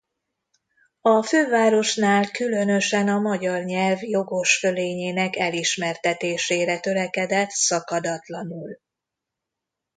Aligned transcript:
A 1.01 1.23
fővárosnál 1.23 2.31
különösen 2.31 3.07
a 3.07 3.19
magyar 3.19 3.63
nyelv 3.63 4.03
jogos 4.03 4.57
fölényének 4.57 5.35
elismertetésére 5.35 6.79
törekedett 6.79 7.49
szakadatlanul. 7.49 8.79